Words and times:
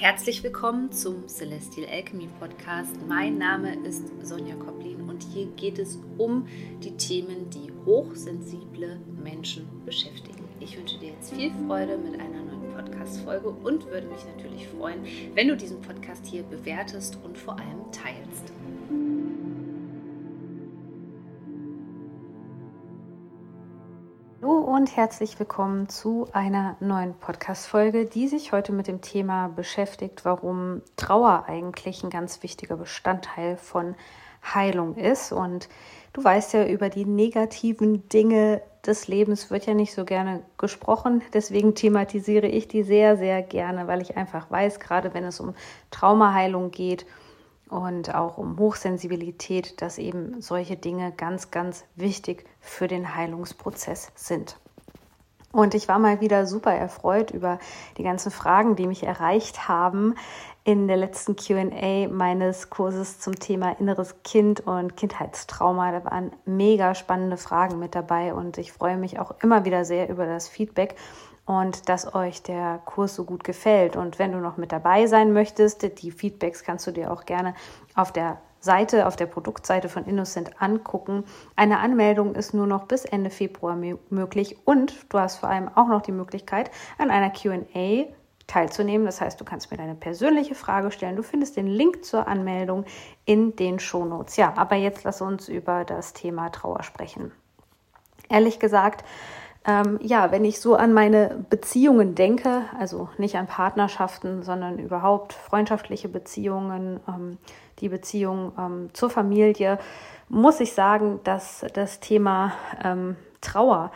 Herzlich 0.00 0.42
willkommen 0.42 0.90
zum 0.92 1.28
Celestial 1.28 1.86
Alchemy 1.86 2.26
Podcast. 2.38 2.96
Mein 3.06 3.36
Name 3.36 3.76
ist 3.86 4.02
Sonja 4.22 4.54
Koplin 4.54 5.02
und 5.10 5.22
hier 5.22 5.44
geht 5.56 5.78
es 5.78 5.98
um 6.16 6.46
die 6.82 6.96
Themen, 6.96 7.50
die 7.50 7.70
hochsensible 7.84 8.98
Menschen 9.22 9.68
beschäftigen. 9.84 10.48
Ich 10.58 10.78
wünsche 10.78 10.98
dir 10.98 11.10
jetzt 11.10 11.34
viel 11.34 11.52
Freude 11.66 11.98
mit 11.98 12.18
einer 12.18 12.42
neuen 12.42 12.72
Podcast-Folge 12.74 13.50
und 13.50 13.84
würde 13.88 14.06
mich 14.06 14.24
natürlich 14.24 14.68
freuen, 14.68 15.04
wenn 15.34 15.48
du 15.48 15.54
diesen 15.54 15.82
Podcast 15.82 16.24
hier 16.24 16.44
bewertest 16.44 17.18
und 17.22 17.36
vor 17.36 17.58
allem 17.58 17.92
teilst. 17.92 18.54
Und 24.80 24.96
herzlich 24.96 25.38
willkommen 25.38 25.90
zu 25.90 26.26
einer 26.32 26.74
neuen 26.80 27.12
Podcast-Folge, 27.12 28.06
die 28.06 28.28
sich 28.28 28.52
heute 28.52 28.72
mit 28.72 28.86
dem 28.86 29.02
Thema 29.02 29.48
beschäftigt, 29.48 30.24
warum 30.24 30.80
Trauer 30.96 31.44
eigentlich 31.48 32.02
ein 32.02 32.08
ganz 32.08 32.42
wichtiger 32.42 32.78
Bestandteil 32.78 33.58
von 33.58 33.94
Heilung 34.42 34.96
ist. 34.96 35.32
Und 35.32 35.68
du 36.14 36.24
weißt 36.24 36.54
ja, 36.54 36.66
über 36.66 36.88
die 36.88 37.04
negativen 37.04 38.08
Dinge 38.08 38.62
des 38.86 39.06
Lebens 39.06 39.50
wird 39.50 39.66
ja 39.66 39.74
nicht 39.74 39.92
so 39.92 40.06
gerne 40.06 40.42
gesprochen. 40.56 41.20
Deswegen 41.34 41.74
thematisiere 41.74 42.46
ich 42.46 42.66
die 42.66 42.82
sehr, 42.82 43.18
sehr 43.18 43.42
gerne, 43.42 43.86
weil 43.86 44.00
ich 44.00 44.16
einfach 44.16 44.50
weiß, 44.50 44.80
gerade 44.80 45.12
wenn 45.12 45.24
es 45.24 45.40
um 45.40 45.54
Traumaheilung 45.90 46.70
geht, 46.70 47.04
und 47.70 48.14
auch 48.14 48.38
um 48.38 48.58
Hochsensibilität, 48.58 49.80
dass 49.80 49.98
eben 49.98 50.40
solche 50.40 50.76
Dinge 50.76 51.12
ganz, 51.12 51.50
ganz 51.50 51.84
wichtig 51.94 52.44
für 52.60 52.88
den 52.88 53.14
Heilungsprozess 53.14 54.10
sind. 54.14 54.58
Und 55.52 55.74
ich 55.74 55.88
war 55.88 55.98
mal 55.98 56.20
wieder 56.20 56.46
super 56.46 56.72
erfreut 56.72 57.32
über 57.32 57.58
die 57.96 58.04
ganzen 58.04 58.30
Fragen, 58.30 58.76
die 58.76 58.86
mich 58.86 59.02
erreicht 59.02 59.68
haben 59.68 60.14
in 60.62 60.86
der 60.86 60.96
letzten 60.96 61.34
QA 61.34 62.06
meines 62.08 62.70
Kurses 62.70 63.18
zum 63.18 63.34
Thema 63.34 63.72
inneres 63.80 64.22
Kind 64.22 64.60
und 64.60 64.96
Kindheitstrauma. 64.96 65.90
Da 65.90 66.04
waren 66.04 66.30
mega 66.44 66.94
spannende 66.94 67.36
Fragen 67.36 67.80
mit 67.80 67.96
dabei 67.96 68.32
und 68.32 68.58
ich 68.58 68.72
freue 68.72 68.96
mich 68.96 69.18
auch 69.18 69.34
immer 69.42 69.64
wieder 69.64 69.84
sehr 69.84 70.08
über 70.08 70.26
das 70.26 70.48
Feedback 70.48 70.94
und 71.50 71.88
dass 71.88 72.14
euch 72.14 72.44
der 72.44 72.80
Kurs 72.84 73.16
so 73.16 73.24
gut 73.24 73.42
gefällt. 73.42 73.96
Und 73.96 74.20
wenn 74.20 74.30
du 74.30 74.38
noch 74.38 74.56
mit 74.56 74.70
dabei 74.70 75.08
sein 75.08 75.32
möchtest, 75.32 76.00
die 76.00 76.12
Feedbacks 76.12 76.62
kannst 76.62 76.86
du 76.86 76.92
dir 76.92 77.12
auch 77.12 77.24
gerne 77.24 77.54
auf 77.96 78.12
der 78.12 78.38
Seite, 78.60 79.08
auf 79.08 79.16
der 79.16 79.26
Produktseite 79.26 79.88
von 79.88 80.04
Innocent 80.04 80.62
angucken. 80.62 81.24
Eine 81.56 81.80
Anmeldung 81.80 82.36
ist 82.36 82.54
nur 82.54 82.68
noch 82.68 82.84
bis 82.84 83.04
Ende 83.04 83.30
Februar 83.30 83.76
möglich 84.10 84.58
und 84.64 84.94
du 85.08 85.18
hast 85.18 85.38
vor 85.38 85.48
allem 85.48 85.68
auch 85.74 85.88
noch 85.88 86.02
die 86.02 86.12
Möglichkeit, 86.12 86.70
an 86.98 87.10
einer 87.10 87.30
QA 87.30 88.04
teilzunehmen. 88.46 89.04
Das 89.04 89.20
heißt, 89.20 89.40
du 89.40 89.44
kannst 89.44 89.72
mir 89.72 89.76
deine 89.76 89.96
persönliche 89.96 90.54
Frage 90.54 90.92
stellen. 90.92 91.16
Du 91.16 91.24
findest 91.24 91.56
den 91.56 91.66
Link 91.66 92.04
zur 92.04 92.28
Anmeldung 92.28 92.84
in 93.24 93.56
den 93.56 93.80
Shownotes. 93.80 94.36
Ja, 94.36 94.52
aber 94.56 94.76
jetzt 94.76 95.02
lass 95.02 95.20
uns 95.20 95.48
über 95.48 95.84
das 95.84 96.12
Thema 96.12 96.50
Trauer 96.50 96.84
sprechen. 96.84 97.32
Ehrlich 98.28 98.60
gesagt, 98.60 99.04
ähm, 99.70 100.00
ja, 100.02 100.32
wenn 100.32 100.44
ich 100.44 100.60
so 100.60 100.74
an 100.74 100.92
meine 100.92 101.44
Beziehungen 101.48 102.16
denke, 102.16 102.62
also 102.78 103.08
nicht 103.18 103.36
an 103.36 103.46
Partnerschaften, 103.46 104.42
sondern 104.42 104.78
überhaupt 104.80 105.32
freundschaftliche 105.32 106.08
Beziehungen, 106.08 106.98
ähm, 107.06 107.38
die 107.78 107.88
Beziehung 107.88 108.52
ähm, 108.58 108.90
zur 108.92 109.10
Familie, 109.10 109.78
muss 110.28 110.58
ich 110.58 110.72
sagen, 110.72 111.20
dass 111.22 111.64
das 111.72 112.00
Thema 112.00 112.52
ähm, 112.82 113.16
Trauer 113.40 113.92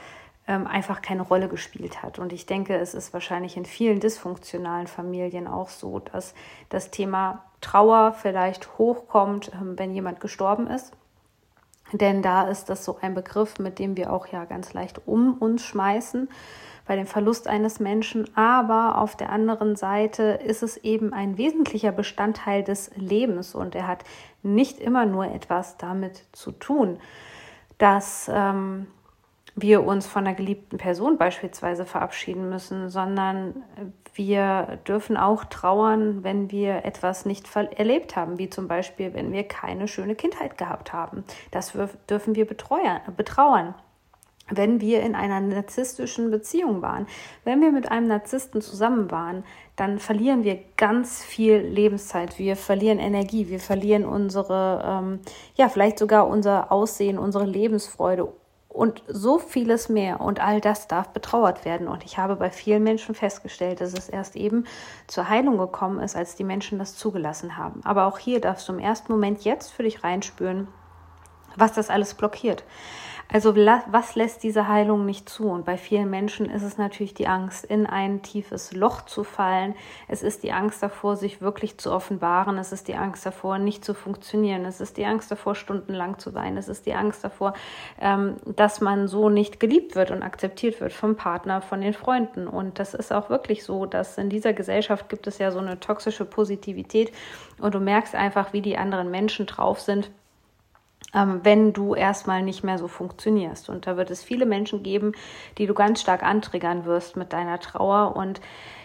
ähm, 0.46 0.66
einfach 0.68 1.02
keine 1.02 1.22
Rolle 1.22 1.48
gespielt 1.48 2.02
hat. 2.02 2.20
Und 2.20 2.32
ich 2.32 2.46
denke, 2.46 2.76
es 2.76 2.94
ist 2.94 3.12
wahrscheinlich 3.12 3.56
in 3.56 3.64
vielen 3.64 3.98
dysfunktionalen 3.98 4.86
Familien 4.86 5.48
auch 5.48 5.68
so, 5.70 5.98
dass 5.98 6.34
das 6.68 6.92
Thema 6.92 7.44
Trauer 7.60 8.12
vielleicht 8.12 8.78
hochkommt, 8.78 9.50
ähm, 9.54 9.76
wenn 9.76 9.92
jemand 9.92 10.20
gestorben 10.20 10.68
ist 10.68 10.92
denn 11.98 12.22
da 12.22 12.48
ist 12.48 12.70
das 12.70 12.84
so 12.84 12.98
ein 13.00 13.14
Begriff, 13.14 13.58
mit 13.58 13.78
dem 13.78 13.96
wir 13.96 14.12
auch 14.12 14.26
ja 14.26 14.44
ganz 14.44 14.72
leicht 14.72 15.06
um 15.06 15.34
uns 15.34 15.62
schmeißen 15.62 16.28
bei 16.86 16.96
dem 16.96 17.06
Verlust 17.06 17.48
eines 17.48 17.80
Menschen. 17.80 18.28
Aber 18.36 18.98
auf 18.98 19.16
der 19.16 19.30
anderen 19.30 19.76
Seite 19.76 20.40
ist 20.44 20.62
es 20.62 20.76
eben 20.76 21.12
ein 21.12 21.38
wesentlicher 21.38 21.92
Bestandteil 21.92 22.62
des 22.62 22.90
Lebens 22.96 23.54
und 23.54 23.74
er 23.74 23.86
hat 23.86 24.04
nicht 24.42 24.80
immer 24.80 25.06
nur 25.06 25.26
etwas 25.26 25.76
damit 25.76 26.24
zu 26.32 26.52
tun, 26.52 26.98
dass 27.78 28.30
ähm, 28.32 28.86
wir 29.56 29.84
uns 29.84 30.06
von 30.06 30.26
einer 30.26 30.36
geliebten 30.36 30.78
Person 30.78 31.16
beispielsweise 31.16 31.86
verabschieden 31.86 32.50
müssen, 32.50 32.90
sondern 32.90 33.62
wir 34.14 34.78
dürfen 34.86 35.16
auch 35.16 35.44
trauern, 35.44 36.22
wenn 36.22 36.50
wir 36.50 36.84
etwas 36.84 37.26
nicht 37.26 37.48
erlebt 37.54 38.16
haben, 38.16 38.38
wie 38.38 38.48
zum 38.48 38.68
Beispiel, 38.68 39.12
wenn 39.14 39.32
wir 39.32 39.44
keine 39.44 39.88
schöne 39.88 40.14
Kindheit 40.14 40.56
gehabt 40.56 40.92
haben. 40.92 41.24
Das 41.50 41.72
dürfen 42.08 42.34
wir 42.34 42.46
betrauern. 42.46 43.74
Wenn 44.50 44.80
wir 44.80 45.00
in 45.02 45.14
einer 45.14 45.40
narzisstischen 45.40 46.30
Beziehung 46.30 46.82
waren, 46.82 47.06
wenn 47.44 47.62
wir 47.62 47.72
mit 47.72 47.90
einem 47.90 48.08
Narzissten 48.08 48.60
zusammen 48.60 49.10
waren, 49.10 49.42
dann 49.74 49.98
verlieren 49.98 50.44
wir 50.44 50.58
ganz 50.76 51.24
viel 51.24 51.56
Lebenszeit. 51.56 52.38
Wir 52.38 52.54
verlieren 52.54 52.98
Energie, 52.98 53.48
wir 53.48 53.58
verlieren 53.58 54.04
unsere, 54.04 54.84
ähm, 54.86 55.20
ja, 55.54 55.70
vielleicht 55.70 55.98
sogar 55.98 56.28
unser 56.28 56.70
Aussehen, 56.70 57.18
unsere 57.18 57.46
Lebensfreude 57.46 58.28
und 58.74 59.04
so 59.06 59.38
vieles 59.38 59.88
mehr. 59.88 60.20
Und 60.20 60.40
all 60.40 60.60
das 60.60 60.88
darf 60.88 61.10
betrauert 61.10 61.64
werden. 61.64 61.86
Und 61.86 62.04
ich 62.04 62.18
habe 62.18 62.34
bei 62.34 62.50
vielen 62.50 62.82
Menschen 62.82 63.14
festgestellt, 63.14 63.80
dass 63.80 63.92
es 63.92 64.08
erst 64.08 64.34
eben 64.34 64.66
zur 65.06 65.28
Heilung 65.28 65.58
gekommen 65.58 66.00
ist, 66.00 66.16
als 66.16 66.34
die 66.34 66.42
Menschen 66.42 66.80
das 66.80 66.96
zugelassen 66.96 67.56
haben. 67.56 67.80
Aber 67.84 68.06
auch 68.06 68.18
hier 68.18 68.40
darfst 68.40 68.68
du 68.68 68.72
im 68.72 68.80
ersten 68.80 69.12
Moment 69.12 69.44
jetzt 69.44 69.70
für 69.70 69.84
dich 69.84 70.02
reinspüren, 70.02 70.66
was 71.54 71.72
das 71.72 71.88
alles 71.88 72.14
blockiert. 72.14 72.64
Also 73.32 73.56
was 73.56 74.14
lässt 74.14 74.42
diese 74.42 74.68
Heilung 74.68 75.06
nicht 75.06 75.28
zu? 75.28 75.48
Und 75.48 75.64
bei 75.64 75.76
vielen 75.76 76.10
Menschen 76.10 76.48
ist 76.48 76.62
es 76.62 76.78
natürlich 76.78 77.14
die 77.14 77.26
Angst, 77.26 77.64
in 77.64 77.86
ein 77.86 78.22
tiefes 78.22 78.72
Loch 78.72 79.02
zu 79.02 79.24
fallen. 79.24 79.74
Es 80.08 80.22
ist 80.22 80.42
die 80.42 80.52
Angst 80.52 80.82
davor, 80.82 81.16
sich 81.16 81.40
wirklich 81.40 81.78
zu 81.78 81.90
offenbaren. 81.90 82.58
Es 82.58 82.72
ist 82.72 82.86
die 82.86 82.94
Angst 82.94 83.26
davor, 83.26 83.58
nicht 83.58 83.84
zu 83.84 83.94
funktionieren. 83.94 84.64
Es 84.64 84.80
ist 84.80 84.96
die 84.96 85.06
Angst 85.06 85.30
davor, 85.30 85.54
stundenlang 85.54 86.18
zu 86.18 86.34
weinen. 86.34 86.56
Es 86.56 86.68
ist 86.68 86.86
die 86.86 86.94
Angst 86.94 87.24
davor, 87.24 87.54
ähm, 88.00 88.36
dass 88.44 88.80
man 88.80 89.08
so 89.08 89.28
nicht 89.30 89.58
geliebt 89.58 89.96
wird 89.96 90.10
und 90.10 90.22
akzeptiert 90.22 90.80
wird 90.80 90.92
vom 90.92 91.16
Partner, 91.16 91.60
von 91.60 91.80
den 91.80 91.94
Freunden. 91.94 92.46
Und 92.46 92.78
das 92.78 92.94
ist 92.94 93.12
auch 93.12 93.30
wirklich 93.30 93.64
so, 93.64 93.86
dass 93.86 94.18
in 94.18 94.28
dieser 94.28 94.52
Gesellschaft 94.52 95.08
gibt 95.08 95.26
es 95.26 95.38
ja 95.38 95.50
so 95.50 95.58
eine 95.58 95.80
toxische 95.80 96.24
Positivität 96.24 97.12
und 97.60 97.74
du 97.74 97.80
merkst 97.80 98.14
einfach, 98.14 98.52
wie 98.52 98.62
die 98.62 98.76
anderen 98.76 99.10
Menschen 99.10 99.46
drauf 99.46 99.80
sind 99.80 100.10
wenn 101.14 101.72
du 101.72 101.94
erstmal 101.94 102.42
nicht 102.42 102.64
mehr 102.64 102.78
so 102.78 102.88
funktionierst. 102.88 103.68
Und 103.68 103.86
da 103.86 103.96
wird 103.96 104.10
es 104.10 104.22
viele 104.22 104.46
Menschen 104.46 104.82
geben, 104.82 105.12
die 105.58 105.66
du 105.66 105.74
ganz 105.74 106.00
stark 106.00 106.22
antriggern 106.22 106.84
wirst 106.84 107.16
mit 107.16 107.32
deiner 107.32 107.60
Trauer. 107.60 108.16
Und 108.16 108.40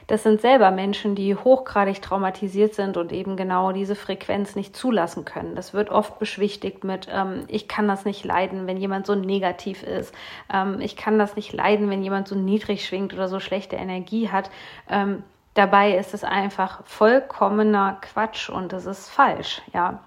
das 0.09 0.23
sind 0.23 0.41
selber 0.41 0.71
Menschen, 0.71 1.13
die 1.13 1.35
hochgradig 1.35 2.01
traumatisiert 2.01 2.73
sind 2.73 2.97
und 2.97 3.11
eben 3.11 3.37
genau 3.37 3.71
diese 3.71 3.93
Frequenz 3.93 4.55
nicht 4.55 4.75
zulassen 4.75 5.23
können. 5.23 5.53
Das 5.53 5.75
wird 5.75 5.91
oft 5.91 6.17
beschwichtigt 6.17 6.83
mit, 6.83 7.07
ähm, 7.11 7.43
ich 7.47 7.67
kann 7.67 7.87
das 7.87 8.05
nicht 8.05 8.25
leiden, 8.25 8.65
wenn 8.65 8.77
jemand 8.77 9.05
so 9.05 9.13
negativ 9.13 9.83
ist. 9.83 10.11
Ähm, 10.51 10.81
ich 10.81 10.95
kann 10.95 11.19
das 11.19 11.35
nicht 11.35 11.53
leiden, 11.53 11.91
wenn 11.91 12.01
jemand 12.01 12.27
so 12.27 12.33
niedrig 12.33 12.87
schwingt 12.87 13.13
oder 13.13 13.27
so 13.27 13.39
schlechte 13.39 13.75
Energie 13.75 14.29
hat. 14.29 14.49
Ähm, 14.89 15.21
dabei 15.53 15.95
ist 15.95 16.15
es 16.15 16.23
einfach 16.23 16.83
vollkommener 16.85 17.99
Quatsch 18.01 18.49
und 18.49 18.73
es 18.73 18.87
ist 18.87 19.09
falsch, 19.09 19.61
ja. 19.75 19.99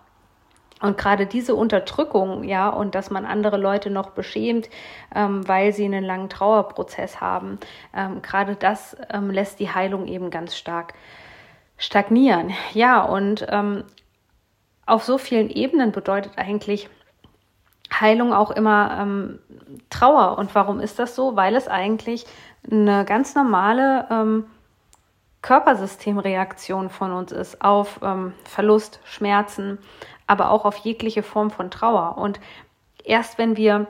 Und 0.83 0.99
gerade 0.99 1.27
diese 1.27 1.55
Unterdrückung, 1.55 2.43
ja, 2.43 2.69
und 2.69 2.97
dass 2.97 3.11
man 3.11 3.25
andere 3.25 3.57
Leute 3.57 3.89
noch 3.89 4.11
beschämt, 4.11 4.69
ähm, 5.15 5.47
weil 5.47 5.73
sie 5.73 5.85
einen 5.85 6.05
langen 6.05 6.29
Trauerprozess 6.29 7.21
haben, 7.21 7.59
ähm, 7.97 8.21
gerade 8.21 8.57
das 8.57 8.97
ähm, 9.13 9.31
lässt 9.31 9.61
die 9.61 9.71
Heilung 9.71 10.09
eben 10.09 10.31
ganz 10.31 10.57
stark 10.57 10.95
stagnieren. 11.79 12.51
Ja, 12.75 13.03
und 13.03 13.47
ähm, 13.49 13.85
auf 14.85 15.05
so 15.05 15.19
vielen 15.19 15.51
Ebenen 15.51 15.93
bedeutet 15.93 16.33
eigentlich 16.37 16.91
Heilung 17.93 18.33
auch 18.33 18.51
immer 18.51 18.99
ähm, 19.01 19.39
Trauer. 19.89 20.37
Und 20.37 20.53
warum 20.57 20.81
ist 20.81 20.99
das 20.99 21.15
so? 21.15 21.37
Weil 21.37 21.55
es 21.55 21.69
eigentlich 21.69 22.27
eine 22.69 23.05
ganz 23.05 23.37
normale 23.37 24.07
ähm, 24.11 24.47
Körpersystemreaktion 25.43 26.89
von 26.89 27.11
uns 27.11 27.33
ist 27.33 27.63
auf 27.63 27.99
Verlust, 28.45 29.01
Schmerzen, 29.03 29.79
aber 30.33 30.51
auch 30.51 30.65
auf 30.65 30.79
jegliche 30.79 31.23
Form 31.23 31.51
von 31.51 31.71
Trauer. 31.71 32.17
Und 32.17 32.41
erst 33.05 33.37
wenn 33.37 33.59
wir, 33.59 33.87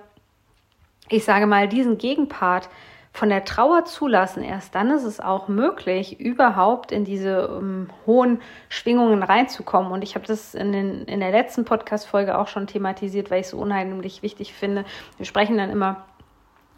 ich 1.09 1.25
sage 1.25 1.47
mal, 1.47 1.69
diesen 1.69 1.99
Gegenpart 1.99 2.69
von 3.12 3.29
der 3.29 3.44
Trauer 3.44 3.85
zulassen, 3.85 4.43
erst 4.43 4.75
dann 4.75 4.91
ist 4.91 5.05
es 5.05 5.21
auch 5.21 5.47
möglich, 5.47 6.19
überhaupt 6.19 6.91
in 6.91 7.05
diese 7.05 7.47
um, 7.49 7.59
ähm, 7.59 7.91
hohen 8.06 8.41
Schwingungen 8.69 9.23
reinzukommen. 9.23 9.93
Und 9.93 10.03
ich 10.03 10.17
habe 10.17 10.27
das 10.27 10.55
in, 10.55 10.73
den, 10.73 11.05
in 11.05 11.21
der 11.21 11.31
letzten 11.31 11.65
Podcast-Folge 11.65 12.37
auch 12.37 12.49
schon 12.49 12.67
thematisiert, 12.67 13.31
weil 13.31 13.41
ich 13.41 13.47
es 13.47 13.50
so 13.50 13.59
unheimlich 13.59 14.23
wichtig 14.23 14.53
finde. 14.53 14.85
Wir 15.19 15.27
sprechen 15.27 15.59
dann 15.59 15.71
immer 15.71 16.05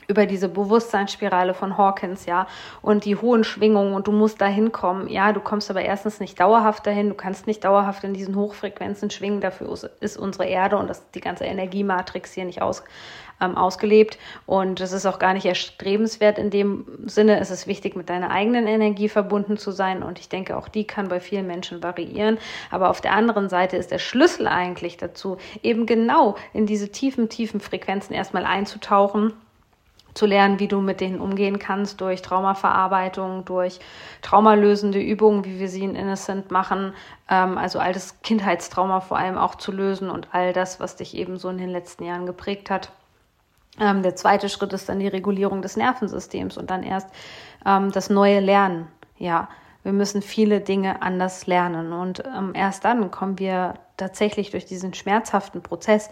über 0.07 0.27
diese 0.27 0.49
Bewusstseinsspirale 0.49 1.55
von 1.55 1.79
Hawkins, 1.79 2.27
ja, 2.27 2.47
und 2.83 3.05
die 3.05 3.17
hohen 3.17 3.45
Schwingungen 3.45 3.95
und 3.95 4.07
du 4.07 4.13
musst 4.13 4.41
da 4.41 4.47
hinkommen. 4.47 5.09
Ja, 5.09 5.33
du 5.33 5.41
kommst 5.41 5.71
aber 5.71 5.83
erstens 5.83 6.21
nicht 6.21 6.39
dauerhaft 6.41 6.87
dahin, 6.87 7.09
du 7.09 7.15
kannst 7.15 7.47
nicht 7.47 7.65
dauerhaft 7.65 8.05
in 8.05 8.15
diesen 8.15 8.37
Hochfrequenzen 8.37 9.11
schwingen, 9.11 9.41
dafür 9.41 9.73
ist 10.01 10.17
unsere 10.17 10.47
Erde 10.47 10.77
und 10.77 10.89
das, 10.89 11.11
die 11.13 11.21
ganze 11.21 11.45
Energiematrix 11.45 12.33
hier 12.33 12.45
nicht 12.45 12.63
aus, 12.63 12.83
ähm, 13.41 13.57
ausgelebt. 13.57 14.19
Und 14.47 14.81
es 14.81 14.93
ist 14.93 15.07
auch 15.07 15.19
gar 15.19 15.35
nicht 15.35 15.47
erstrebenswert 15.47 16.39
in 16.39 16.51
dem 16.51 16.87
Sinne, 17.07 17.41
es 17.41 17.51
ist 17.51 17.67
wichtig, 17.67 17.97
mit 17.97 18.09
deiner 18.09 18.31
eigenen 18.31 18.67
Energie 18.67 19.09
verbunden 19.09 19.57
zu 19.57 19.71
sein 19.71 20.03
und 20.03 20.19
ich 20.19 20.29
denke, 20.29 20.57
auch 20.57 20.69
die 20.69 20.87
kann 20.87 21.09
bei 21.09 21.21
vielen 21.21 21.47
Menschen 21.47 21.83
variieren, 21.83 22.39
aber 22.71 22.91
auf 22.91 23.01
der 23.01 23.13
anderen 23.13 23.49
Seite 23.49 23.77
ist 23.77 23.91
der 23.91 23.99
Schlüssel 23.99 24.47
eigentlich 24.47 24.97
dazu, 24.97 25.39
eben 25.63 25.87
genau 25.87 26.37
in 26.53 26.67
diese 26.67 26.91
tiefen, 26.91 27.29
tiefen 27.29 27.61
Frequenzen 27.61 28.15
erstmal 28.15 28.45
einzutauchen 28.45 29.33
zu 30.15 30.27
lernen, 30.27 30.61
wie 30.61 30.69
du 30.69 30.81
mit 30.81 31.01
denen 31.01 31.21
umgehen 31.21 31.59
kannst 31.59 32.01
durch 32.01 32.23
Traumaverarbeitung, 32.23 33.45
durch 33.45 33.81
traumalösende 34.23 35.01
Übungen, 35.01 35.45
wie 35.45 35.59
wir 35.59 35.69
sie 35.69 35.85
in 35.85 35.97
Innocent 35.97 36.51
machen, 36.51 36.95
ähm, 37.29 37.59
also 37.59 37.79
altes 37.81 38.21
Kindheitstrauma 38.23 39.01
vor 39.01 39.19
allem 39.19 39.37
auch 39.37 39.57
zu 39.57 39.73
lösen 39.73 40.11
und 40.11 40.29
all 40.33 40.53
das, 40.53 40.81
was 40.81 40.97
dich 40.97 41.17
eben 41.17 41.37
so 41.37 41.49
in 41.49 41.59
den 41.59 41.71
letzten 41.71 42.05
Jahren 42.05 42.27
geprägt 42.27 42.71
hat. 42.71 42.91
Ähm, 43.81 44.03
der 44.03 44.15
zweite 44.15 44.49
Schritt 44.49 44.73
ist 44.73 44.89
dann 44.89 45.01
die 45.01 45.09
Regulierung 45.09 45.61
des 45.61 45.77
Nervensystems 45.77 46.57
und 46.57 46.71
dann 46.71 46.85
erst 46.85 47.09
ähm, 47.67 47.91
das 47.91 48.09
neue 48.09 48.41
Lernen. 48.41 48.87
Ja, 49.19 49.49
wir 49.83 49.93
müssen 49.93 50.23
viele 50.23 50.61
Dinge 50.61 51.03
anders 51.03 51.47
lernen 51.47 51.93
und 51.93 52.23
ähm, 52.25 52.53
erst 52.55 52.85
dann 52.85 53.11
kommen 53.11 53.39
wir 53.39 53.75
tatsächlich 53.97 54.51
durch 54.51 54.65
diesen 54.65 54.95
schmerzhaften 54.95 55.63
Prozess 55.63 56.11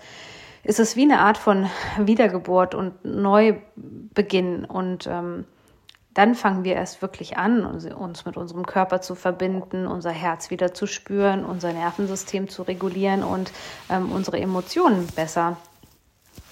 ist 0.65 0.81
es 0.81 0.97
wie 0.97 1.03
eine 1.03 1.21
Art 1.21 1.39
von 1.39 1.69
Wiedergeburt 1.99 2.75
und 2.75 3.05
Neubeginn. 3.05 4.65
Und 4.65 5.07
ähm, 5.07 5.45
dann 6.15 6.35
fangen 6.35 6.65
wir 6.65 6.75
erst 6.75 7.03
wirklich 7.03 7.37
an, 7.37 7.65
uns 7.65 8.25
mit 8.25 8.37
unserem 8.37 8.67
Körper 8.67 9.01
zu 9.01 9.15
verbinden, 9.15 9.87
unser 9.87 10.11
Herz 10.11 10.51
wieder 10.51 10.75
zu 10.75 10.87
spüren, 10.87 11.45
unser 11.45 11.73
Nervensystem 11.73 12.49
zu 12.49 12.63
regulieren 12.63 13.25
und 13.25 13.51
ähm, 13.89 14.13
unsere 14.13 14.39
Emotionen 14.39 15.07
besser, 15.09 15.57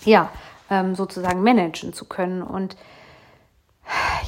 ja, 0.05 0.31
ähm, 0.71 0.95
sozusagen 0.95 1.43
managen 1.43 1.93
zu 1.93 2.07
können. 2.07 2.43
Und 2.43 2.77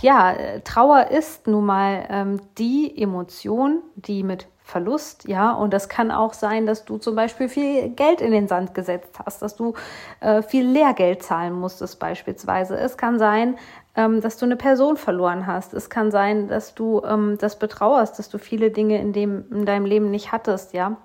ja, 0.00 0.34
Trauer 0.64 1.08
ist 1.08 1.46
nun 1.46 1.64
mal 1.64 2.06
ähm, 2.10 2.40
die 2.58 3.00
Emotion, 3.00 3.80
die 3.94 4.22
mit 4.22 4.46
Verlust, 4.64 5.26
ja. 5.26 5.52
Und 5.52 5.72
das 5.72 5.88
kann 5.88 6.10
auch 6.10 6.32
sein, 6.32 6.66
dass 6.66 6.84
du 6.84 6.98
zum 6.98 7.16
Beispiel 7.16 7.48
viel 7.48 7.90
Geld 7.90 8.20
in 8.20 8.30
den 8.30 8.48
Sand 8.48 8.74
gesetzt 8.74 9.18
hast, 9.24 9.42
dass 9.42 9.56
du 9.56 9.74
äh, 10.20 10.42
viel 10.42 10.66
Lehrgeld 10.66 11.22
zahlen 11.22 11.52
musstest 11.52 11.98
beispielsweise. 11.98 12.76
Es 12.76 12.96
kann 12.96 13.18
sein, 13.18 13.58
ähm, 13.96 14.20
dass 14.20 14.38
du 14.38 14.46
eine 14.46 14.56
Person 14.56 14.96
verloren 14.96 15.46
hast. 15.46 15.74
Es 15.74 15.90
kann 15.90 16.10
sein, 16.10 16.48
dass 16.48 16.74
du 16.74 17.02
ähm, 17.04 17.36
das 17.38 17.58
betrauerst, 17.58 18.18
dass 18.18 18.28
du 18.28 18.38
viele 18.38 18.70
Dinge 18.70 19.00
in, 19.00 19.12
dem, 19.12 19.44
in 19.50 19.66
deinem 19.66 19.84
Leben 19.84 20.10
nicht 20.10 20.32
hattest, 20.32 20.72
ja. 20.74 20.96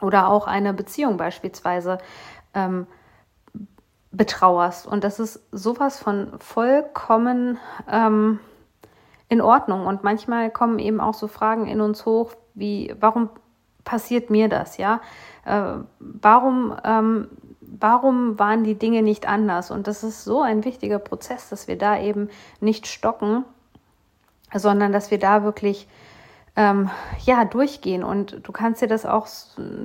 Oder 0.00 0.28
auch 0.28 0.46
eine 0.46 0.72
Beziehung 0.72 1.16
beispielsweise 1.16 1.98
ähm, 2.54 2.86
betrauerst. 4.12 4.86
Und 4.86 5.04
das 5.04 5.20
ist 5.20 5.40
sowas 5.52 5.98
von 5.98 6.32
vollkommen 6.38 7.58
ähm, 7.90 8.40
in 9.28 9.40
Ordnung. 9.40 9.86
Und 9.86 10.02
manchmal 10.02 10.50
kommen 10.50 10.78
eben 10.78 11.00
auch 11.00 11.14
so 11.14 11.28
Fragen 11.28 11.66
in 11.66 11.80
uns 11.80 12.04
hoch, 12.04 12.32
wie, 12.54 12.94
warum 13.00 13.30
passiert 13.84 14.30
mir 14.30 14.48
das, 14.48 14.76
ja? 14.76 15.00
Äh, 15.44 15.82
warum, 15.98 16.76
ähm, 16.84 17.28
warum 17.60 18.38
waren 18.38 18.64
die 18.64 18.74
Dinge 18.74 19.02
nicht 19.02 19.28
anders? 19.28 19.70
Und 19.70 19.86
das 19.86 20.02
ist 20.02 20.24
so 20.24 20.42
ein 20.42 20.64
wichtiger 20.64 20.98
Prozess, 20.98 21.48
dass 21.48 21.68
wir 21.68 21.78
da 21.78 21.98
eben 21.98 22.28
nicht 22.60 22.86
stocken, 22.86 23.44
sondern 24.52 24.92
dass 24.92 25.10
wir 25.10 25.18
da 25.18 25.44
wirklich 25.44 25.88
ähm, 26.56 26.90
ja 27.24 27.44
durchgehen. 27.44 28.04
Und 28.04 28.46
du 28.46 28.52
kannst 28.52 28.82
dir 28.82 28.88
das 28.88 29.06
auch, 29.06 29.28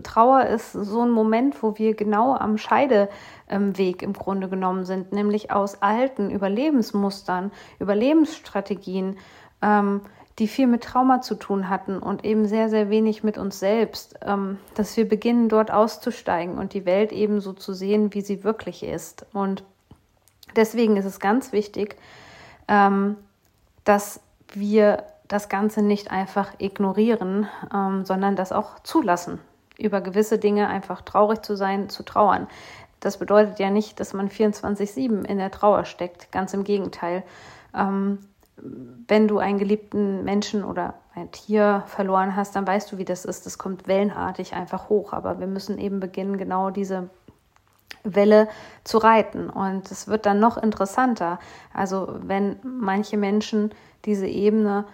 Trauer 0.04 0.46
ist 0.46 0.74
so 0.74 1.02
ein 1.02 1.12
Moment, 1.12 1.62
wo 1.64 1.78
wir 1.78 1.96
genau 1.96 2.36
am 2.36 2.58
Scheideweg 2.58 4.02
im 4.02 4.14
Grunde 4.14 4.50
genommen 4.50 4.86
sind, 4.86 5.12
nämlich 5.14 5.52
aus 5.52 5.82
alten 5.82 6.30
Überlebensmustern, 6.30 7.52
Überlebensstrategien. 7.80 9.18
Ähm, 9.62 10.02
die 10.40 10.48
viel 10.48 10.68
mit 10.68 10.84
Trauma 10.84 11.22
zu 11.22 11.36
tun 11.36 11.70
hatten 11.70 11.98
und 12.00 12.26
eben 12.26 12.46
sehr, 12.46 12.70
sehr 12.70 12.90
wenig 12.90 13.24
mit 13.24 13.38
uns 13.38 13.60
selbst, 13.60 14.20
ähm, 14.22 14.60
dass 14.76 14.98
wir 14.98 15.08
beginnen, 15.08 15.48
dort 15.48 15.72
auszusteigen 15.72 16.58
und 16.58 16.74
die 16.74 16.86
Welt 16.86 17.14
eben 17.14 17.40
so 17.40 17.54
zu 17.54 17.74
sehen, 17.74 18.14
wie 18.14 18.22
sie 18.22 18.44
wirklich 18.44 18.84
ist. 18.84 19.26
Und 19.34 19.64
deswegen 20.56 20.98
ist 20.98 21.06
es 21.06 21.20
ganz 21.20 21.54
wichtig, 21.54 21.96
ähm, 22.68 23.16
dass 23.86 24.20
wir 24.54 25.04
das 25.28 25.48
Ganze 25.48 25.82
nicht 25.82 26.12
einfach 26.12 26.54
ignorieren, 26.58 27.48
ähm, 27.74 28.04
sondern 28.04 28.36
das 28.36 28.52
auch 28.52 28.80
zulassen, 28.80 29.40
über 29.78 30.02
gewisse 30.02 30.38
Dinge 30.38 30.68
einfach 30.68 31.02
traurig 31.02 31.44
zu 31.44 31.56
sein, 31.56 31.90
zu 31.90 32.04
trauern. 32.04 32.48
Das 33.00 33.18
bedeutet 33.18 33.60
ja 33.60 33.70
nicht, 33.70 34.00
dass 34.00 34.14
man 34.14 34.30
24-7 34.30 35.26
in 35.26 35.38
der 35.38 35.52
Trauer 35.52 35.86
steckt, 35.86 36.32
ganz 36.32 36.54
im 36.54 36.64
Gegenteil. 36.64 37.24
Ähm, 37.74 38.20
wenn 38.58 39.28
du 39.28 39.40
einen 39.40 39.60
geliebten 39.60 40.24
Menschen 40.24 40.64
oder 40.64 40.96
ein 41.14 41.32
Tier 41.32 41.84
verloren 41.88 42.36
hast, 42.36 42.56
dann 42.56 42.68
weißt 42.68 42.92
du, 42.92 42.98
wie 42.98 43.06
das 43.06 43.26
ist. 43.26 43.46
Das 43.46 43.58
kommt 43.58 43.88
wellenartig 43.88 44.54
einfach 44.54 44.90
hoch. 44.90 45.14
Aber 45.14 45.40
wir 45.40 45.48
müssen 45.48 45.78
eben 45.78 46.00
beginnen, 46.00 46.38
genau 46.38 46.70
diese 46.70 47.10
Welle 48.04 48.48
zu 48.84 48.98
reiten. 48.98 49.50
Und 49.50 49.92
es 49.92 50.08
wird 50.08 50.26
dann 50.26 50.40
noch 50.40 50.58
interessanter. 50.58 51.40
Also 51.74 52.16
wenn 52.22 52.58
manche 52.64 53.18
Menschen 53.18 53.72
diese 54.06 54.28
Ebene 54.28 54.86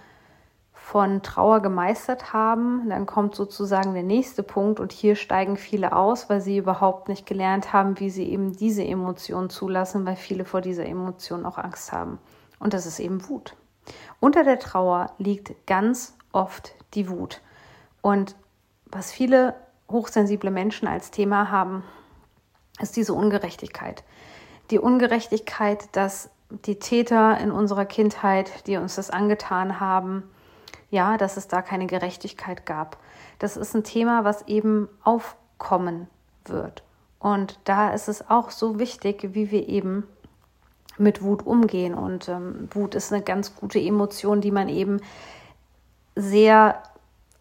von 0.74 1.22
Trauer 1.22 1.62
gemeistert 1.62 2.34
haben, 2.34 2.90
dann 2.90 3.06
kommt 3.06 3.36
sozusagen 3.36 3.94
der 3.94 4.04
nächste 4.04 4.44
Punkt 4.44 4.80
und 4.80 4.92
hier 4.92 5.16
steigen 5.16 5.56
viele 5.56 5.96
aus, 5.96 6.30
weil 6.30 6.42
sie 6.42 6.58
überhaupt 6.58 7.08
nicht 7.08 7.26
gelernt 7.26 7.72
haben, 7.72 8.00
wie 8.00 8.10
sie 8.10 8.30
eben 8.30 8.58
diese 8.58 8.84
Emotion 8.84 9.50
zulassen, 9.50 10.06
weil 10.06 10.16
viele 10.16 10.44
vor 10.44 10.60
dieser 10.60 10.86
Emotion 10.86 11.46
auch 11.46 11.58
Angst 11.58 11.94
haben. 11.94 12.20
Und 12.62 12.74
das 12.74 12.86
ist 12.86 13.00
eben 13.00 13.28
Wut. 13.28 13.58
Unter 14.20 14.44
der 14.44 14.60
Trauer 14.60 15.14
liegt 15.18 15.66
ganz 15.66 16.16
oft 16.32 16.76
die 16.94 17.10
Wut. 17.10 17.42
Und 18.02 18.36
was 18.86 19.12
viele 19.12 19.56
hochsensible 19.90 20.52
Menschen 20.52 20.88
als 20.88 21.12
Thema 21.12 21.50
haben, 21.50 21.84
ist 22.80 22.96
diese 22.96 23.14
Ungerechtigkeit. 23.14 24.04
Die 24.70 24.80
Ungerechtigkeit, 24.80 25.90
dass 25.94 26.30
die 26.50 26.78
Täter 26.78 27.38
in 27.40 27.52
unserer 27.52 27.86
Kindheit, 27.86 28.68
die 28.68 28.78
uns 28.78 28.96
das 28.96 29.10
angetan 29.10 29.80
haben, 29.80 30.24
ja, 30.92 31.18
dass 31.18 31.38
es 31.38 31.48
da 31.48 31.62
keine 31.62 31.88
Gerechtigkeit 31.88 32.66
gab. 32.66 32.98
Das 33.40 33.58
ist 33.58 33.74
ein 33.74 33.84
Thema, 33.84 34.24
was 34.24 34.48
eben 34.48 34.88
aufkommen 35.04 36.08
wird. 36.46 36.84
Und 37.20 37.60
da 37.64 37.92
ist 37.92 38.08
es 38.08 38.30
auch 38.30 38.52
so 38.52 38.78
wichtig, 38.78 39.30
wie 39.34 39.50
wir 39.50 39.68
eben 39.68 40.08
mit 41.02 41.22
Wut 41.22 41.46
umgehen. 41.46 41.94
Und 41.94 42.30
ähm, 42.30 42.70
Wut 42.72 42.96
ist 42.96 43.12
eine 43.12 43.22
ganz 43.22 43.56
gute 43.56 43.80
Emotion, 43.80 44.42
die 44.42 44.52
man 44.52 44.70
eben 44.70 45.02
sehr 46.16 46.82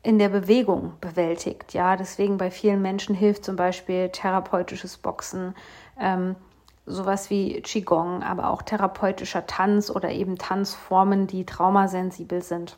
in 0.03 0.19
der 0.19 0.31
Bewegung 0.31 0.95
bewältigt. 1.01 1.75
Ja, 1.75 1.97
deswegen 1.97 2.39
bei 2.39 2.51
vielen 2.51 2.81
Menschen 2.81 3.15
hilft 3.15 3.45
zum 3.45 3.57
Beispiel 3.57 4.09
therapeutisches 4.09 4.97
Boxen, 4.97 5.55
ähm, 5.99 6.37
sowas 6.87 7.29
wie 7.29 7.61
Qigong, 7.61 8.23
aber 8.23 8.51
auch 8.51 8.63
therapeutischer 8.63 9.47
Tanz 9.47 9.91
oder 9.91 10.11
eben 10.11 10.39
Tanzformen, 10.39 11.27
die 11.27 11.45
traumasensibel 11.45 12.43
sind. 12.43 12.77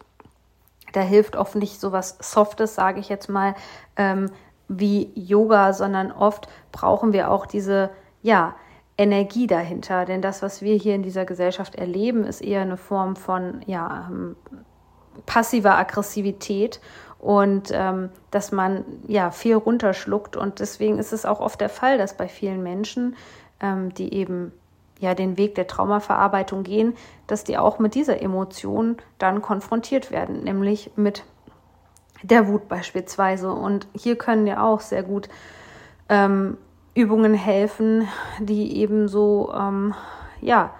Da 0.92 1.00
hilft 1.00 1.36
oft 1.36 1.54
nicht 1.54 1.80
sowas 1.80 2.18
Softes, 2.20 2.74
sage 2.74 3.00
ich 3.00 3.08
jetzt 3.08 3.28
mal, 3.28 3.54
ähm, 3.96 4.30
wie 4.68 5.10
Yoga, 5.14 5.72
sondern 5.72 6.12
oft 6.12 6.48
brauchen 6.72 7.12
wir 7.12 7.30
auch 7.30 7.46
diese, 7.46 7.90
ja, 8.22 8.54
Energie 9.02 9.46
dahinter. 9.46 10.04
Denn 10.04 10.22
das, 10.22 10.42
was 10.42 10.62
wir 10.62 10.76
hier 10.76 10.94
in 10.94 11.02
dieser 11.02 11.24
Gesellschaft 11.24 11.74
erleben, 11.74 12.24
ist 12.24 12.40
eher 12.40 12.62
eine 12.62 12.76
Form 12.76 13.16
von 13.16 13.62
ja, 13.66 14.08
ähm, 14.10 14.36
passiver 15.26 15.76
Aggressivität 15.76 16.80
und 17.18 17.70
ähm, 17.72 18.10
dass 18.30 18.52
man 18.52 18.84
ja 19.06 19.30
viel 19.30 19.56
runterschluckt. 19.56 20.36
Und 20.36 20.60
deswegen 20.60 20.98
ist 20.98 21.12
es 21.12 21.24
auch 21.24 21.40
oft 21.40 21.60
der 21.60 21.68
Fall, 21.68 21.98
dass 21.98 22.16
bei 22.16 22.28
vielen 22.28 22.62
Menschen, 22.62 23.16
ähm, 23.60 23.92
die 23.94 24.14
eben 24.14 24.52
ja 24.98 25.14
den 25.14 25.36
Weg 25.36 25.56
der 25.56 25.66
Traumaverarbeitung 25.66 26.62
gehen, 26.62 26.94
dass 27.26 27.44
die 27.44 27.58
auch 27.58 27.78
mit 27.78 27.94
dieser 27.94 28.22
Emotion 28.22 28.96
dann 29.18 29.42
konfrontiert 29.42 30.10
werden, 30.10 30.44
nämlich 30.44 30.92
mit 30.96 31.24
der 32.22 32.46
Wut 32.48 32.68
beispielsweise. 32.68 33.52
Und 33.52 33.88
hier 33.94 34.16
können 34.16 34.46
ja 34.46 34.62
auch 34.62 34.80
sehr 34.80 35.02
gut 35.02 35.28
ähm, 36.08 36.56
Übungen 36.94 37.34
helfen, 37.34 38.08
die 38.38 38.78
eben 38.78 39.08
so, 39.08 39.52
ähm, 39.54 39.94
ja, 40.40 40.70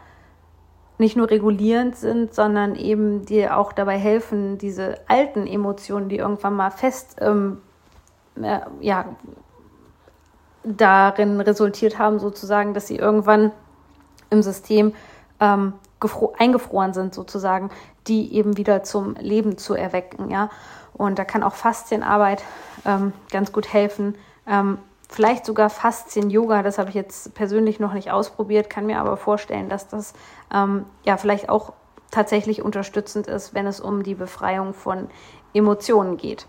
nicht 0.99 1.17
nur 1.17 1.31
regulierend 1.31 1.97
sind, 1.97 2.35
sondern 2.35 2.77
eben 2.77 3.25
dir 3.25 3.57
auch 3.57 3.73
dabei 3.73 3.99
helfen, 3.99 4.59
diese 4.59 5.01
alten 5.09 5.47
Emotionen, 5.47 6.09
die 6.09 6.19
irgendwann 6.19 6.55
mal 6.55 6.71
fest, 6.71 7.17
ähm, 7.21 7.61
äh, 8.41 8.61
ja, 8.81 9.07
darin 10.65 11.41
resultiert 11.41 11.99
haben, 11.99 12.19
sozusagen, 12.19 12.73
dass 12.73 12.87
sie 12.87 12.97
irgendwann 12.97 13.51
im 14.31 14.43
System 14.43 14.95
ähm, 15.41 15.75
eingefroren 16.39 16.95
sind 16.95 17.15
sozusagen, 17.15 17.71
die 18.07 18.35
eben 18.35 18.57
wieder 18.57 18.83
zum 18.83 19.15
Leben 19.15 19.59
zu 19.59 19.75
erwecken. 19.75 20.31
Ja? 20.31 20.51
Und 20.93 21.19
da 21.19 21.25
kann 21.25 21.43
auch 21.43 21.55
Faszienarbeit 21.55 22.45
ähm, 22.85 23.13
ganz 23.31 23.53
gut 23.53 23.73
helfen. 23.73 24.17
Vielleicht 25.13 25.45
sogar 25.45 25.69
Faszien-Yoga, 25.69 26.63
das 26.63 26.79
habe 26.79 26.89
ich 26.89 26.95
jetzt 26.95 27.35
persönlich 27.35 27.79
noch 27.79 27.93
nicht 27.93 28.11
ausprobiert, 28.11 28.71
kann 28.71 28.87
mir 28.87 28.99
aber 28.99 29.19
vorstellen, 29.19 29.69
dass 29.69 29.87
das 29.87 30.15
ähm, 30.51 30.87
ja 31.05 31.19
vielleicht 31.19 31.51
auch 31.51 31.75
tatsächlich 32.11 32.63
unterstützend 32.63 33.27
ist, 33.27 33.53
wenn 33.53 33.67
es 33.67 33.79
um 33.79 34.05
die 34.05 34.15
Befreiung 34.15 34.73
von 34.73 35.11
Emotionen 35.53 36.17
geht. 36.17 36.47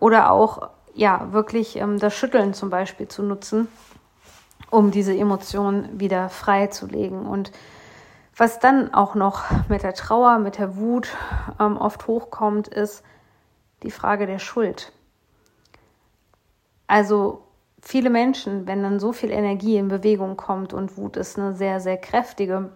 Oder 0.00 0.32
auch 0.32 0.68
ja 0.94 1.32
wirklich 1.32 1.76
ähm, 1.76 2.00
das 2.00 2.12
Schütteln 2.12 2.54
zum 2.54 2.70
Beispiel 2.70 3.06
zu 3.06 3.22
nutzen, 3.22 3.68
um 4.68 4.90
diese 4.90 5.16
Emotionen 5.16 6.00
wieder 6.00 6.30
freizulegen. 6.30 7.24
Und 7.24 7.52
was 8.36 8.58
dann 8.58 8.92
auch 8.92 9.14
noch 9.14 9.44
mit 9.68 9.84
der 9.84 9.94
Trauer, 9.94 10.40
mit 10.40 10.58
der 10.58 10.76
Wut 10.76 11.16
ähm, 11.60 11.76
oft 11.76 12.08
hochkommt, 12.08 12.66
ist 12.66 13.04
die 13.84 13.92
Frage 13.92 14.26
der 14.26 14.40
Schuld. 14.40 14.92
Also 16.94 17.42
viele 17.82 18.08
Menschen, 18.08 18.68
wenn 18.68 18.84
dann 18.84 19.00
so 19.00 19.12
viel 19.12 19.32
Energie 19.32 19.78
in 19.78 19.88
Bewegung 19.88 20.36
kommt 20.36 20.72
und 20.72 20.96
Wut 20.96 21.16
ist 21.16 21.36
eine 21.36 21.52
sehr, 21.52 21.80
sehr 21.80 21.96
kräftige 21.96 22.70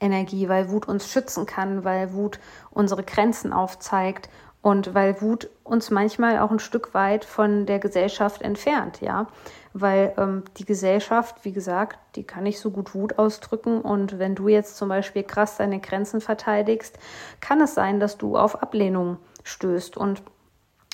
Energie, 0.00 0.48
weil 0.48 0.68
Wut 0.68 0.88
uns 0.88 1.08
schützen 1.08 1.46
kann, 1.46 1.84
weil 1.84 2.12
Wut 2.12 2.40
unsere 2.72 3.04
Grenzen 3.04 3.52
aufzeigt 3.52 4.28
und 4.62 4.94
weil 4.94 5.20
Wut 5.22 5.48
uns 5.62 5.92
manchmal 5.92 6.40
auch 6.40 6.50
ein 6.50 6.58
Stück 6.58 6.92
weit 6.92 7.24
von 7.24 7.66
der 7.66 7.78
Gesellschaft 7.78 8.42
entfernt, 8.42 9.00
ja. 9.00 9.28
Weil 9.74 10.12
ähm, 10.18 10.42
die 10.56 10.64
Gesellschaft, 10.64 11.44
wie 11.44 11.52
gesagt, 11.52 12.00
die 12.16 12.24
kann 12.24 12.42
nicht 12.42 12.58
so 12.58 12.72
gut 12.72 12.96
Wut 12.96 13.20
ausdrücken. 13.20 13.80
Und 13.80 14.18
wenn 14.18 14.34
du 14.34 14.48
jetzt 14.48 14.76
zum 14.76 14.88
Beispiel 14.88 15.22
krass 15.22 15.56
deine 15.56 15.78
Grenzen 15.78 16.20
verteidigst, 16.20 16.98
kann 17.40 17.60
es 17.60 17.74
sein, 17.74 18.00
dass 18.00 18.18
du 18.18 18.36
auf 18.36 18.60
Ablehnung 18.60 19.18
stößt. 19.44 19.96
Und 19.96 20.22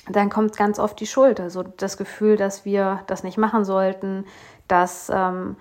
dann 0.09 0.29
kommt 0.29 0.57
ganz 0.57 0.79
oft 0.79 0.99
die 0.99 1.07
Schuld. 1.07 1.39
Also 1.39 1.63
das 1.63 1.97
Gefühl, 1.97 2.37
dass 2.37 2.65
wir 2.65 3.01
das 3.07 3.23
nicht 3.23 3.37
machen 3.37 3.65
sollten, 3.65 4.25
dass 4.67 5.11
ähm, 5.13 5.55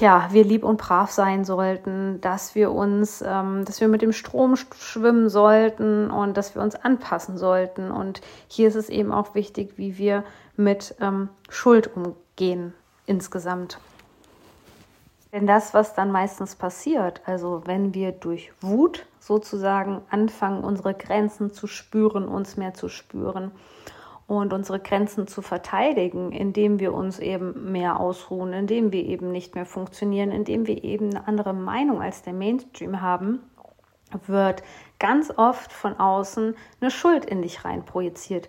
ja, 0.00 0.28
wir 0.30 0.44
lieb 0.44 0.64
und 0.64 0.78
brav 0.78 1.10
sein 1.10 1.44
sollten, 1.44 2.20
dass 2.20 2.54
wir 2.54 2.72
uns, 2.72 3.22
ähm, 3.26 3.64
dass 3.64 3.80
wir 3.80 3.88
mit 3.88 4.02
dem 4.02 4.12
Strom 4.12 4.56
schwimmen 4.56 5.28
sollten 5.28 6.10
und 6.10 6.36
dass 6.36 6.54
wir 6.54 6.62
uns 6.62 6.74
anpassen 6.74 7.38
sollten. 7.38 7.90
Und 7.90 8.20
hier 8.48 8.68
ist 8.68 8.74
es 8.74 8.88
eben 8.88 9.12
auch 9.12 9.34
wichtig, 9.34 9.74
wie 9.76 9.98
wir 9.98 10.24
mit 10.56 10.94
ähm, 11.00 11.28
Schuld 11.48 11.90
umgehen 11.94 12.74
insgesamt. 13.06 13.78
Denn 15.32 15.46
das, 15.46 15.74
was 15.74 15.94
dann 15.94 16.10
meistens 16.10 16.56
passiert, 16.56 17.22
also 17.24 17.62
wenn 17.64 17.94
wir 17.94 18.12
durch 18.12 18.52
Wut 18.60 19.06
sozusagen 19.20 20.02
anfangen, 20.10 20.64
unsere 20.64 20.94
Grenzen 20.94 21.52
zu 21.52 21.66
spüren, 21.66 22.26
uns 22.26 22.56
mehr 22.56 22.74
zu 22.74 22.88
spüren 22.88 23.52
und 24.26 24.52
unsere 24.52 24.80
Grenzen 24.80 25.28
zu 25.28 25.40
verteidigen, 25.40 26.32
indem 26.32 26.80
wir 26.80 26.94
uns 26.94 27.20
eben 27.20 27.70
mehr 27.70 28.00
ausruhen, 28.00 28.52
indem 28.52 28.92
wir 28.92 29.04
eben 29.04 29.30
nicht 29.30 29.54
mehr 29.54 29.66
funktionieren, 29.66 30.32
indem 30.32 30.66
wir 30.66 30.82
eben 30.82 31.10
eine 31.10 31.28
andere 31.28 31.52
Meinung 31.52 32.02
als 32.02 32.22
der 32.22 32.32
Mainstream 32.32 33.00
haben, 33.00 33.40
wird 34.26 34.64
ganz 34.98 35.32
oft 35.36 35.72
von 35.72 35.98
außen 35.98 36.56
eine 36.80 36.90
Schuld 36.90 37.24
in 37.24 37.42
dich 37.42 37.64
rein 37.64 37.84
projiziert. 37.84 38.48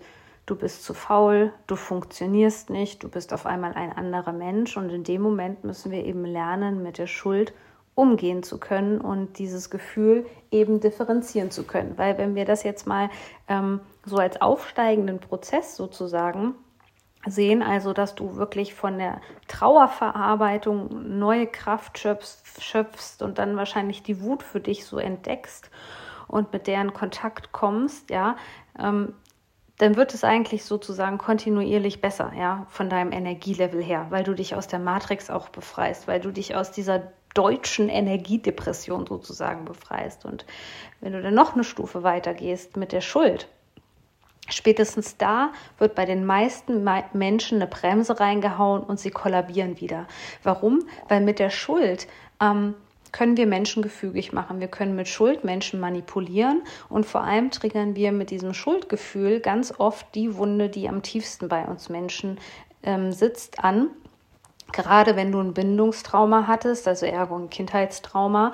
Du 0.52 0.58
bist 0.58 0.84
zu 0.84 0.92
faul, 0.92 1.50
du 1.66 1.76
funktionierst 1.76 2.68
nicht, 2.68 3.02
du 3.02 3.08
bist 3.08 3.32
auf 3.32 3.46
einmal 3.46 3.72
ein 3.72 3.90
anderer 3.90 4.34
Mensch 4.34 4.76
und 4.76 4.90
in 4.90 5.02
dem 5.02 5.22
Moment 5.22 5.64
müssen 5.64 5.90
wir 5.90 6.04
eben 6.04 6.26
lernen, 6.26 6.82
mit 6.82 6.98
der 6.98 7.06
Schuld 7.06 7.54
umgehen 7.94 8.42
zu 8.42 8.60
können 8.60 9.00
und 9.00 9.38
dieses 9.38 9.70
Gefühl 9.70 10.26
eben 10.50 10.78
differenzieren 10.78 11.50
zu 11.50 11.64
können. 11.64 11.96
Weil 11.96 12.18
wenn 12.18 12.34
wir 12.34 12.44
das 12.44 12.64
jetzt 12.64 12.86
mal 12.86 13.08
ähm, 13.48 13.80
so 14.04 14.18
als 14.18 14.42
aufsteigenden 14.42 15.20
Prozess 15.20 15.74
sozusagen 15.74 16.54
sehen, 17.24 17.62
also 17.62 17.94
dass 17.94 18.14
du 18.14 18.36
wirklich 18.36 18.74
von 18.74 18.98
der 18.98 19.22
Trauerverarbeitung 19.48 21.18
neue 21.18 21.46
Kraft 21.46 21.98
schöpfst, 21.98 22.62
schöpfst 22.62 23.22
und 23.22 23.38
dann 23.38 23.56
wahrscheinlich 23.56 24.02
die 24.02 24.20
Wut 24.20 24.42
für 24.42 24.60
dich 24.60 24.84
so 24.84 24.98
entdeckst 24.98 25.70
und 26.28 26.52
mit 26.52 26.66
deren 26.66 26.92
Kontakt 26.92 27.52
kommst, 27.52 28.10
ja, 28.10 28.36
ähm, 28.78 29.14
dann 29.82 29.96
wird 29.96 30.14
es 30.14 30.22
eigentlich 30.22 30.64
sozusagen 30.64 31.18
kontinuierlich 31.18 32.00
besser, 32.00 32.30
ja, 32.38 32.66
von 32.68 32.88
deinem 32.88 33.10
Energielevel 33.10 33.82
her, 33.82 34.06
weil 34.10 34.22
du 34.22 34.32
dich 34.32 34.54
aus 34.54 34.68
der 34.68 34.78
Matrix 34.78 35.28
auch 35.28 35.48
befreist, 35.48 36.06
weil 36.06 36.20
du 36.20 36.30
dich 36.30 36.54
aus 36.54 36.70
dieser 36.70 37.10
deutschen 37.34 37.88
Energiedepression 37.88 39.08
sozusagen 39.08 39.64
befreist. 39.64 40.24
Und 40.24 40.46
wenn 41.00 41.14
du 41.14 41.20
dann 41.20 41.34
noch 41.34 41.54
eine 41.54 41.64
Stufe 41.64 42.04
weiter 42.04 42.32
gehst 42.32 42.76
mit 42.76 42.92
der 42.92 43.00
Schuld, 43.00 43.48
Spätestens 44.48 45.16
da 45.16 45.52
wird 45.78 45.94
bei 45.94 46.04
den 46.04 46.26
meisten 46.26 46.84
Menschen 47.12 47.56
eine 47.62 47.68
Bremse 47.68 48.18
reingehauen 48.18 48.82
und 48.82 48.98
sie 48.98 49.12
kollabieren 49.12 49.80
wieder. 49.80 50.08
Warum? 50.42 50.80
Weil 51.08 51.20
mit 51.20 51.38
der 51.38 51.48
Schuld 51.48 52.08
ähm, 52.40 52.74
können 53.12 53.36
wir 53.36 53.46
Menschen 53.46 53.82
gefügig 53.82 54.32
machen. 54.32 54.60
Wir 54.60 54.68
können 54.68 54.96
mit 54.96 55.06
Schuld 55.06 55.44
Menschen 55.44 55.78
manipulieren 55.78 56.62
und 56.88 57.06
vor 57.06 57.22
allem 57.22 57.50
triggern 57.50 57.94
wir 57.94 58.10
mit 58.10 58.30
diesem 58.30 58.54
Schuldgefühl 58.54 59.40
ganz 59.40 59.72
oft 59.78 60.14
die 60.14 60.36
Wunde, 60.36 60.68
die 60.68 60.88
am 60.88 61.02
tiefsten 61.02 61.48
bei 61.48 61.64
uns 61.64 61.88
Menschen 61.88 62.38
ähm, 62.82 63.12
sitzt, 63.12 63.62
an 63.62 63.90
gerade 64.72 65.16
wenn 65.16 65.30
du 65.30 65.40
ein 65.40 65.54
Bindungstrauma 65.54 66.46
hattest, 66.46 66.88
also 66.88 67.06
ergo 67.06 67.36
ein 67.36 67.50
Kindheitstrauma, 67.50 68.52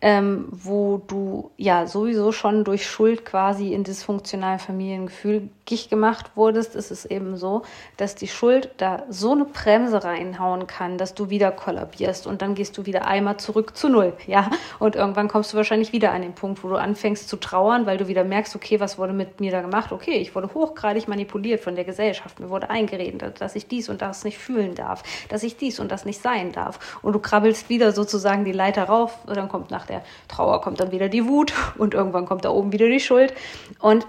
ähm, 0.00 0.46
wo 0.50 1.02
du 1.06 1.50
ja 1.56 1.86
sowieso 1.86 2.32
schon 2.32 2.64
durch 2.64 2.86
Schuld 2.86 3.24
quasi 3.24 3.72
in 3.72 3.84
dysfunktionalen 3.84 4.58
Familiengefühl 4.58 5.48
gemacht 5.90 6.30
wurdest, 6.34 6.74
ist 6.74 6.90
es 6.90 7.04
eben 7.04 7.36
so, 7.36 7.62
dass 7.98 8.14
die 8.14 8.26
Schuld 8.26 8.70
da 8.78 9.02
so 9.10 9.32
eine 9.32 9.44
Bremse 9.44 10.02
reinhauen 10.02 10.66
kann, 10.66 10.96
dass 10.96 11.14
du 11.14 11.28
wieder 11.28 11.50
kollabierst 11.50 12.26
und 12.26 12.40
dann 12.40 12.54
gehst 12.54 12.78
du 12.78 12.86
wieder 12.86 13.06
einmal 13.06 13.36
zurück 13.36 13.76
zu 13.76 13.90
Null, 13.90 14.14
ja. 14.26 14.50
Und 14.78 14.96
irgendwann 14.96 15.28
kommst 15.28 15.52
du 15.52 15.58
wahrscheinlich 15.58 15.92
wieder 15.92 16.12
an 16.12 16.22
den 16.22 16.34
Punkt, 16.34 16.64
wo 16.64 16.68
du 16.68 16.76
anfängst 16.76 17.28
zu 17.28 17.36
trauern, 17.36 17.84
weil 17.84 17.98
du 17.98 18.08
wieder 18.08 18.24
merkst, 18.24 18.56
okay, 18.56 18.80
was 18.80 18.98
wurde 18.98 19.12
mit 19.12 19.40
mir 19.40 19.52
da 19.52 19.60
gemacht? 19.60 19.92
Okay, 19.92 20.16
ich 20.16 20.34
wurde 20.34 20.54
hochgradig 20.54 21.06
manipuliert 21.06 21.60
von 21.60 21.74
der 21.74 21.84
Gesellschaft. 21.84 22.40
Mir 22.40 22.48
wurde 22.48 22.70
eingeredet, 22.70 23.40
dass 23.40 23.54
ich 23.54 23.68
dies 23.68 23.90
und 23.90 24.00
das 24.00 24.24
nicht 24.24 24.38
fühlen 24.38 24.74
darf, 24.74 25.02
dass 25.28 25.42
ich 25.42 25.56
dies 25.56 25.80
und 25.80 25.92
das 25.92 26.06
nicht 26.06 26.22
sein 26.22 26.52
darf. 26.52 26.98
Und 27.02 27.12
du 27.12 27.18
krabbelst 27.18 27.68
wieder 27.68 27.92
sozusagen 27.92 28.44
die 28.44 28.52
Leiter 28.52 28.84
rauf, 28.84 29.18
und 29.26 29.36
dann 29.36 29.48
kommt 29.48 29.70
nach 29.70 29.87
der 29.88 30.02
Trauer 30.28 30.60
kommt 30.60 30.80
dann 30.80 30.92
wieder 30.92 31.08
die 31.08 31.26
Wut 31.26 31.52
und 31.78 31.94
irgendwann 31.94 32.26
kommt 32.26 32.44
da 32.44 32.50
oben 32.50 32.72
wieder 32.72 32.88
die 32.88 33.00
Schuld. 33.00 33.34
Und 33.80 34.06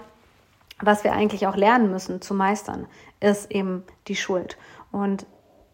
was 0.80 1.04
wir 1.04 1.12
eigentlich 1.12 1.46
auch 1.46 1.56
lernen 1.56 1.90
müssen 1.90 2.22
zu 2.22 2.34
meistern, 2.34 2.86
ist 3.20 3.50
eben 3.50 3.84
die 4.08 4.16
Schuld. 4.16 4.56
Und 4.92 5.26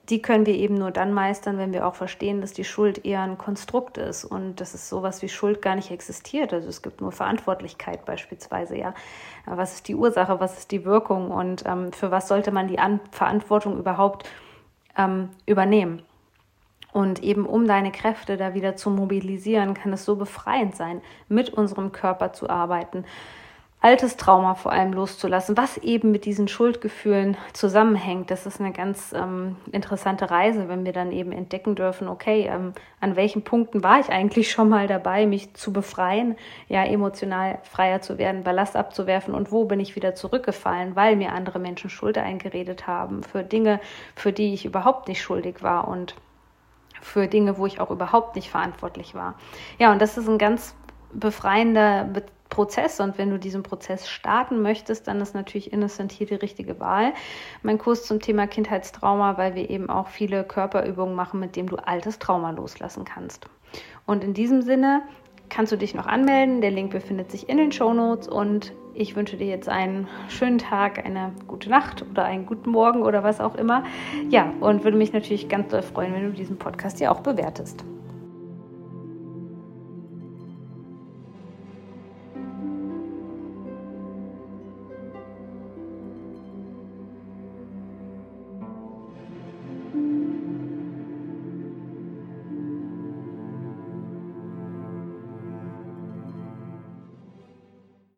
die 0.09 0.23
können 0.23 0.47
wir 0.47 0.55
eben 0.55 0.75
nur 0.75 0.93
dann 0.93 1.13
meistern, 1.13 1.59
wenn 1.59 1.73
wir 1.73 1.87
auch 1.87 1.97
verstehen, 1.97 2.41
dass 2.41 2.53
die 2.53 2.65
Schuld 2.65 3.05
eher 3.05 3.23
ein 3.23 3.39
Konstrukt 3.39 3.99
ist 3.99 4.25
und 4.25 4.61
dass 4.61 4.75
es 4.75 4.89
sowas 4.89 5.21
wie 5.23 5.29
Schuld 5.29 5.63
gar 5.63 5.75
nicht 5.75 5.91
existiert. 5.91 6.53
Also 6.53 6.69
es 6.69 6.83
gibt 6.83 7.01
nur 7.01 7.11
Verantwortlichkeit 7.11 8.05
beispielsweise, 8.05 8.77
ja. 8.77 8.95
Was 9.47 9.75
ist 9.75 9.89
die 9.89 9.97
Ursache, 9.97 10.39
was 10.39 10.59
ist 10.59 10.71
die 10.71 10.85
Wirkung 10.85 11.31
und 11.31 11.65
ähm, 11.67 11.93
für 11.93 12.11
was 12.11 12.29
sollte 12.29 12.53
man 12.53 12.69
die 12.69 12.79
An 12.79 13.01
Verantwortung 13.11 13.79
überhaupt 13.79 14.29
ähm, 14.97 15.31
übernehmen? 15.45 16.03
Und 16.97 17.23
eben 17.23 17.45
um 17.45 17.67
deine 17.67 17.93
Kräfte 17.93 18.39
da 18.39 18.55
wieder 18.55 18.75
zu 18.75 18.89
mobilisieren, 18.89 19.75
kann 19.75 19.93
es 19.93 20.07
so 20.07 20.17
befreiend 20.17 20.75
sein, 20.77 21.03
mit 21.29 21.51
unserem 21.51 21.93
Körper 21.93 22.33
zu 22.33 22.49
arbeiten, 22.49 23.05
altes 23.83 24.17
Trauma 24.17 24.55
vor 24.55 24.73
allem 24.73 24.95
loszulassen, 24.95 25.59
was 25.59 25.77
eben 25.77 26.11
mit 26.11 26.25
diesen 26.25 26.49
Schuldgefühlen 26.49 27.37
zusammenhängt. 27.53 28.31
Das 28.31 28.47
ist 28.47 28.61
eine 28.61 28.73
ganz 28.73 29.13
ähm, 29.13 29.57
interessante 29.73 30.31
Reise, 30.31 30.71
wenn 30.71 30.87
wir 30.87 30.95
dann 30.95 31.13
eben 31.13 31.33
entdecken 31.33 31.75
dürfen, 31.75 32.09
okay, 32.09 32.49
ähm, 32.51 32.73
an 32.99 33.15
welchen 33.15 33.43
Punkten 33.43 33.83
war 33.83 34.01
ich 34.01 34.09
eigentlich 34.09 34.51
schon 34.51 34.71
mal 34.71 34.87
dabei, 34.87 35.27
mich 35.27 35.53
zu 35.53 35.75
befreien, 35.75 36.35
ja, 36.67 36.83
emotional 36.83 37.59
freier 37.65 38.01
zu 38.01 38.17
werden, 38.17 38.43
Ballast 38.43 38.75
abzuwerfen 38.75 39.35
und 39.35 39.53
wo 39.53 39.67
bin 39.67 39.81
ich 39.81 39.97
wieder 39.97 40.15
zurückgefallen, 40.15 40.97
weil 40.97 41.17
mir 41.17 41.33
andere 41.33 41.59
Menschen 41.59 41.91
Schuld 41.91 42.17
eingeredet 42.17 42.87
haben 42.87 43.23
für 43.23 43.43
Dinge, 43.43 43.81
für 44.15 44.33
die 44.33 44.55
ich 44.55 44.65
überhaupt 44.65 45.09
nicht 45.09 45.21
schuldig 45.21 45.63
war 45.63 45.89
und 45.89 46.15
für 47.01 47.27
Dinge, 47.27 47.59
wo 47.59 47.67
ich 47.67 47.81
auch 47.81 47.91
überhaupt 47.91 48.37
nicht 48.37 48.51
verantwortlich 48.51 49.15
war. 49.15 49.35
Ja, 49.79 49.93
und 49.93 50.01
das 50.01 50.19
ist 50.19 50.29
ein 50.29 50.39
ganz 50.39 50.75
befreiender 51.13 52.05
Be 52.05 52.25
Prozess 52.49 53.01
und 53.01 53.19
wenn 53.19 53.31
du 53.31 53.41
diesen 53.41 53.65
Prozess 53.65 54.09
starten 54.09 54.63
möchtest, 54.63 55.09
dann 55.09 55.21
ist 55.21 55.35
natürlich 55.35 55.73
Innocent 55.73 56.13
hier 56.13 56.29
die 56.29 56.37
richtige 56.37 56.79
Wahl. 56.79 57.13
Mein 57.63 57.77
Kurs 57.77 58.07
zum 58.07 58.21
Thema 58.21 58.47
Kindheitstrauma, 58.47 59.37
weil 59.37 59.57
wir 59.57 59.69
eben 59.69 59.91
auch 59.91 60.07
viele 60.07 60.45
Körperübungen 60.45 61.17
machen, 61.17 61.41
mit 61.41 61.57
denen 61.57 61.69
du 61.69 61.77
altes 61.77 62.21
Trauma 62.21 62.51
loslassen 62.51 63.05
kannst. 63.05 63.47
Und 64.07 64.23
in 64.23 64.33
diesem 64.33 64.63
Sinne 64.63 65.03
kannst 65.49 65.73
du 65.73 65.77
dich 65.77 65.95
noch 65.95 66.07
anmelden. 66.07 66.61
Der 66.61 66.71
Link 66.71 66.93
befindet 66.93 67.31
sich 67.31 67.49
in 67.49 67.57
den 67.57 67.73
Show 67.73 67.93
Notes 67.93 68.29
und 68.29 68.73
ich 68.97 69.15
wünsche 69.17 69.37
dir 69.37 69.47
jetzt 69.47 69.69
einen 69.69 70.09
schönen 70.29 70.59
Tag, 70.59 71.05
eine 71.05 71.33
gute 71.47 71.69
Nacht 71.69 72.05
oder 72.11 72.25
einen 72.25 72.47
guten 72.47 72.71
Morgen 72.71 73.03
oder 73.03 73.23
was 73.23 73.41
auch 73.41 73.55
immer. 73.55 73.85
Ja, 74.31 74.53
und 74.61 74.85
würde 74.85 74.97
mich 74.97 75.13
natürlich 75.13 75.49
ganz 75.49 75.71
doll 75.71 75.83
freuen, 75.83 76.15
wenn 76.15 76.25
du 76.25 76.33
diesen 76.33 76.59
Podcast 76.59 76.99
ja 77.01 77.11
auch 77.11 77.21
bewertest. 77.21 77.85